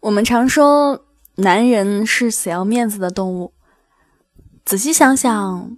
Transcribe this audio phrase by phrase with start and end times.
[0.00, 3.52] 我们常说男人是死要面子的动物，
[4.64, 5.76] 仔细想想，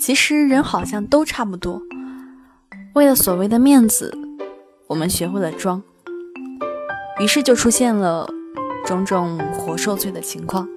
[0.00, 1.80] 其实人好像都差不多。
[2.94, 4.12] 为了所谓的面子，
[4.88, 5.80] 我们学会了装，
[7.20, 8.28] 于是就出现了
[8.84, 10.68] 种种活受罪的情况。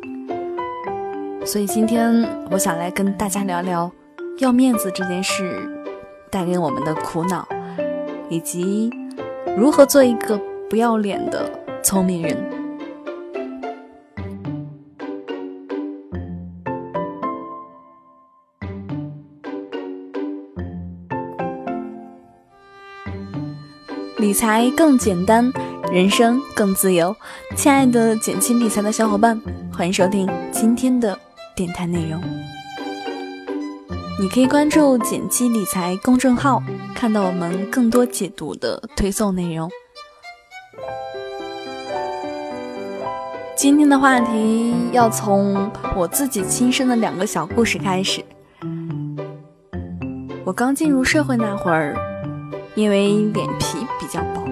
[1.43, 3.91] 所以今天我想来跟大家聊聊
[4.37, 5.67] 要面子这件事
[6.29, 7.47] 带给我们的苦恼，
[8.29, 8.91] 以及
[9.57, 10.39] 如何做一个
[10.69, 11.49] 不要脸的
[11.83, 12.37] 聪明人。
[24.17, 25.51] 理财更简单，
[25.91, 27.13] 人生更自由。
[27.57, 29.39] 亲爱的减轻理财的小伙伴，
[29.71, 31.19] 欢迎收听今天的
[31.53, 32.21] 电台内容。
[34.21, 36.63] 你可以关注“减七理财”公众号，
[36.95, 39.69] 看到我们更多解读的推送内容。
[43.63, 48.21] 今天的话题要从我自己亲身的两个小故事开始。
[50.43, 51.95] 我刚进入社会那会儿。
[52.75, 54.43] 因为脸皮比较薄，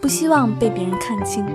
[0.00, 1.46] 不希望被别人看清，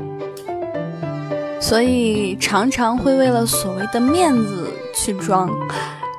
[1.60, 5.50] 所以常常会为了所谓的面子去装，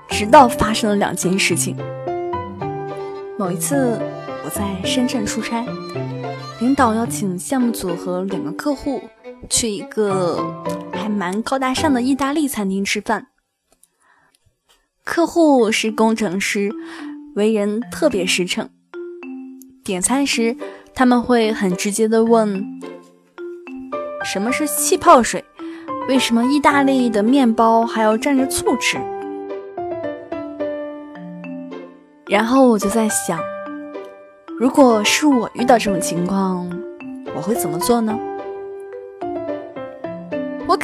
[0.08, 1.74] 直到发生了两件事情。
[3.38, 3.98] 某一次
[4.44, 5.64] 我在深圳出差，
[6.60, 9.00] 领导邀请项目组和两个客户
[9.48, 13.28] 去一个还蛮高大上的意大利餐厅吃饭，
[15.04, 16.70] 客户是工程师，
[17.34, 18.68] 为人特别实诚。
[19.84, 20.56] 点餐时，
[20.94, 22.62] 他们会很直接的问
[24.24, 25.42] ：“什么是气泡水？
[26.08, 28.98] 为什么意大利的面包还要蘸着醋吃？”
[32.28, 33.40] 然后我就在想，
[34.58, 36.70] 如果是我遇到这种情况，
[37.34, 38.18] 我会怎么做呢？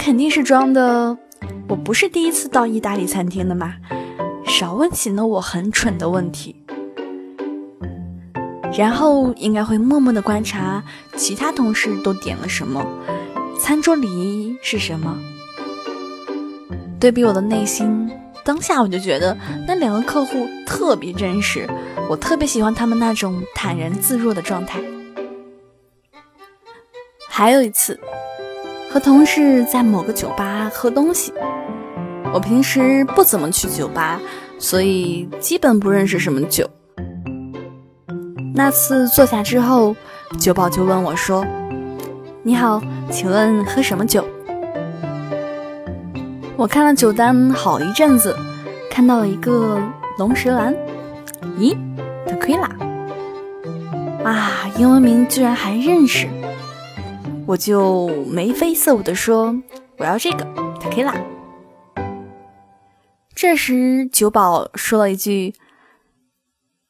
[0.04, 1.16] 肯定是装的，
[1.66, 3.76] 我不是第一次到意大利餐厅的嘛，
[4.46, 6.54] 少问起呢我很蠢的问题。
[8.76, 10.84] 然后应该会默默的观察
[11.16, 12.86] 其他同事都点了什么，
[13.58, 15.18] 餐桌礼仪是什么。
[17.00, 18.10] 对比我的内心，
[18.44, 19.34] 当下我就觉得
[19.66, 21.66] 那两个客户特别真实，
[22.10, 24.82] 我特别喜欢他们那种坦然自若的状态。
[27.26, 27.98] 还有一次，
[28.94, 31.32] 和同事在某个酒吧喝东西，
[32.32, 34.20] 我平时不怎么去酒吧，
[34.56, 36.70] 所以基本不认识什么酒。
[38.54, 39.96] 那次坐下之后，
[40.38, 41.44] 酒保就问我说
[42.44, 44.24] ：“你好，请问喝什么酒？”
[46.54, 48.36] 我看了酒单好一阵子，
[48.88, 49.82] 看到了一个
[50.20, 50.72] 龙舌兰，
[51.58, 51.76] 咦
[52.28, 52.70] ，Tequila，
[54.22, 56.28] 啊，英文名居然还认识，
[57.46, 59.54] 我就眉飞色舞的说
[59.98, 60.44] ：“我要这个
[60.80, 61.14] Tequila。”
[63.34, 65.54] 这时酒保说了一句。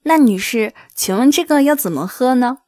[0.04, 2.58] 那女士，请问这个要怎么喝呢？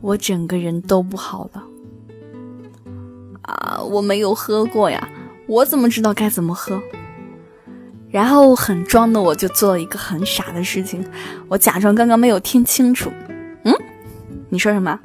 [0.00, 1.64] 我整个人都不好了。
[3.42, 5.08] 啊，我没有喝过呀，
[5.46, 6.80] 我怎么知道该怎么喝？
[8.10, 11.04] 然后很装的我就做了一个很傻的事情，
[11.48, 13.10] 我假装刚刚没有听清楚。
[13.64, 13.74] 嗯，
[14.48, 14.98] 你说什么？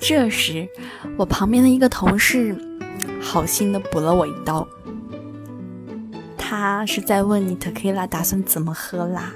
[0.00, 0.68] 这时，
[1.16, 2.56] 我旁边的一个同事
[3.20, 4.66] 好心的补了我一刀。
[6.36, 9.32] 他是在问你 tequila 打算怎么喝啦？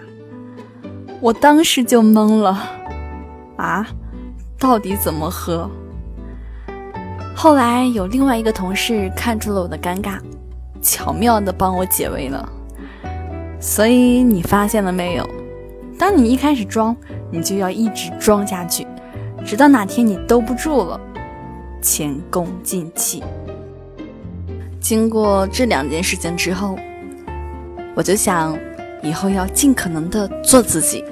[1.20, 2.58] 我当时就懵了，
[3.56, 3.86] 啊，
[4.58, 5.70] 到底怎么喝？
[7.34, 10.18] 后来有另外一个同事看出了我的尴尬，
[10.82, 12.48] 巧妙的帮我解围了。
[13.60, 15.28] 所以你发现了没有？
[15.98, 16.96] 当你一开始装，
[17.30, 18.86] 你就要一直装下去，
[19.44, 21.00] 直到哪天你兜不住了，
[21.80, 23.22] 前功尽弃。
[24.80, 26.78] 经过这两件事情之后。
[27.94, 28.54] 我就想，
[29.02, 31.02] 以后要尽可能的做自己。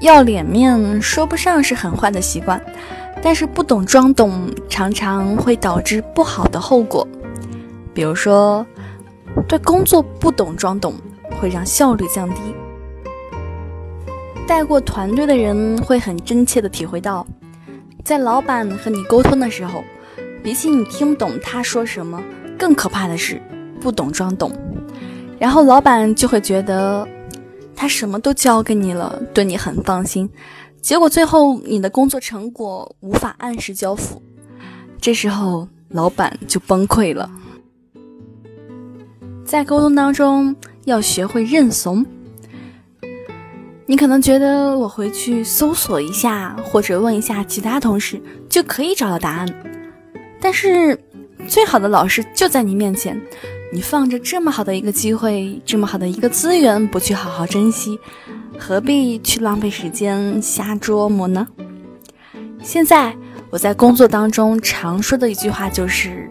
[0.00, 2.58] 要脸面说不上是很坏的习惯，
[3.22, 7.06] 但是不懂装懂，常常会导致不好的后果。
[7.92, 8.66] 比如说，
[9.46, 10.94] 对工作不懂装懂，
[11.40, 12.40] 会让效率降低。
[14.46, 17.26] 带过团队的人会很真切的体会到，
[18.04, 19.84] 在老板和你沟通的时候，
[20.42, 22.22] 比起你听不懂他说什么，
[22.58, 23.40] 更可怕的是。
[23.80, 24.50] 不懂装懂，
[25.38, 27.06] 然后老板就会觉得
[27.76, 30.28] 他什么都交给你了，对你很放心。
[30.80, 34.20] 结果最后你的工作成果无法按时交付，
[35.00, 37.30] 这时候老板就崩溃了。
[39.44, 40.56] 在沟通当中
[40.88, 42.04] 要学会认怂，
[43.86, 49.48] 你可能觉得我回去搜索一下，或者问一下其他同事就可以找到答案。
[50.40, 50.98] 但是，
[51.46, 53.20] 最好的老师就在你面前，
[53.72, 57.98] 你放着这么好的一个机会，这么好的一个资源，不去好好珍惜，
[58.58, 61.46] 何必去浪费时间瞎琢磨呢？
[62.62, 63.14] 现在
[63.50, 66.30] 我在工作当中常说的一句话就是：“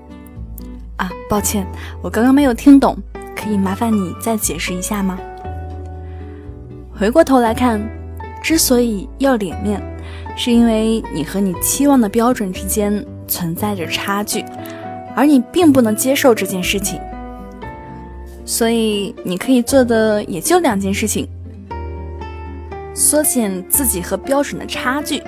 [0.98, 1.65] 啊，抱歉，
[2.01, 2.98] 我刚刚没有听懂，
[3.37, 5.17] 可以麻烦你再解释一下吗？”
[6.99, 7.79] 回过头来看，
[8.41, 9.79] 之所以要脸面，
[10.35, 14.43] 是因为你和你期望的标准之间存在着差距，
[15.15, 16.99] 而你并不能接受这件事情。
[18.43, 21.27] 所以你可以做的也就两件事情：
[22.95, 25.21] 缩减自己和标准的差距，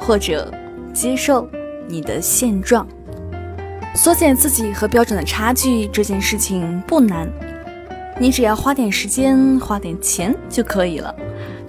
[0.00, 0.52] 或者
[0.92, 1.48] 接受
[1.86, 2.84] 你的现状。
[3.94, 7.28] 缩减自己和标准的差距这件事情不难。
[8.20, 11.14] 你只要花点时间，花点钱就可以了。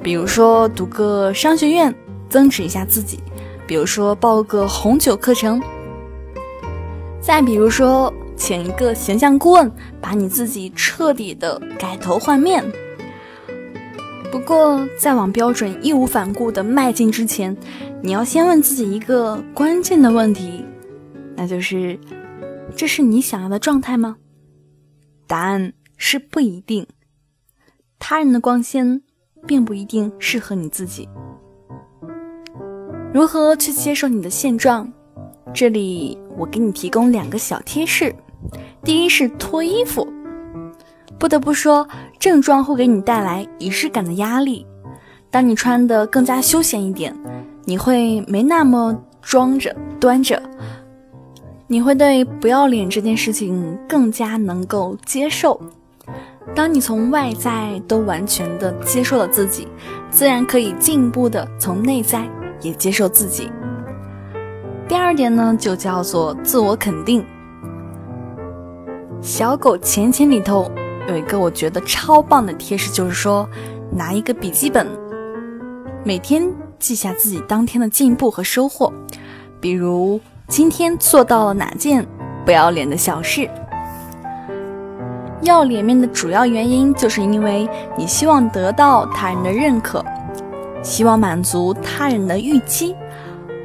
[0.02, 1.94] 比如说读个商学院，
[2.30, 3.18] 增值一下自己；
[3.66, 5.60] 比如说报个红酒课程；
[7.22, 12.64] 再比如说请一个形象顾问，把你自己彻底的改头换面。
[14.32, 17.56] 不过，在往标准义无反顾的迈进之前，
[18.02, 20.66] 你要先问自己一个关键的问题，
[21.36, 21.98] 那就是：
[22.76, 24.18] 这是你想要的状态吗？
[25.26, 25.74] 答案。
[25.98, 26.88] 是不一定，
[28.00, 29.02] 他人的光鲜
[29.48, 31.08] 并不一定适合你自己。
[33.14, 34.92] 如何去接受你的现状？
[35.54, 38.14] 这里我给你提供两个小贴士。
[38.84, 40.06] 第一是脱衣服，
[41.20, 41.88] 不得不说，
[42.20, 44.66] 正装会给你带来仪式感的压力。
[45.30, 47.16] 当你穿的更加休闲一点，
[47.66, 50.42] 你会没那么装着端着，
[51.68, 55.62] 你会对不要脸这件事情更加能够接受。
[56.56, 59.68] 当你从外在都完全的接受了自己，
[60.12, 62.30] 自然可以进一步的从内在
[62.62, 63.52] 也接受自己。
[64.88, 67.26] 第二点呢，就叫做自我肯定。
[69.22, 70.70] 小狗钱钱里头
[71.08, 73.50] 有一个我觉得超棒的贴士，就是说
[73.90, 74.86] 拿一个笔记本，
[76.04, 76.48] 每天
[76.78, 78.92] 记下自己当天的进步和收获，
[79.60, 82.06] 比如今天做到了哪件
[82.46, 83.50] 不要脸的小事。
[85.44, 87.68] 要脸面的主要原因，就是因为
[87.98, 90.04] 你希望得到他人的认可，
[90.82, 92.96] 希望满足他人的预期。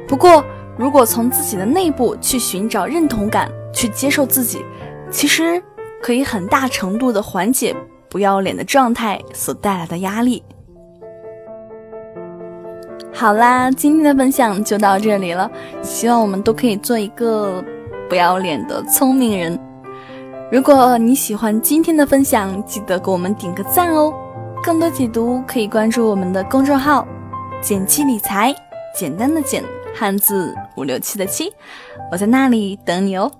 [0.07, 0.43] 不过，
[0.77, 4.63] 如果从自己的内部去寻找认同感，去接受自己，
[5.11, 5.61] 其实
[6.01, 7.75] 可以很大程度的缓解
[8.09, 10.41] 不要脸的状态所带来的压力。
[13.13, 17.63] 好啦，今天的分享就到这里了，希望我们都可以做一个
[18.07, 19.59] 不要脸的聪明人。
[20.51, 24.11] 如果你喜欢今天的分享，记得给我们点个赞哦！
[24.63, 27.07] 更多解读可以关注我们的公众号
[27.61, 28.51] “简七理财”，
[28.97, 29.63] 简单的简，
[29.93, 31.53] 汉字五六七的七，
[32.11, 33.31] 我在那里等你哦。